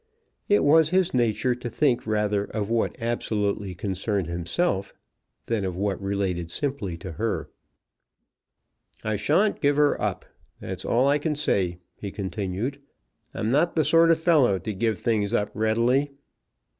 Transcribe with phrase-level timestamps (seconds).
[0.49, 4.95] It was his nature to think rather of what absolutely concerned himself,
[5.45, 7.51] than of what related simply to her.
[9.03, 10.25] "I shan't give her up.
[10.57, 12.81] That's all I can say," he continued.
[13.35, 16.09] "I'm not the sort of fellow to give things up readily."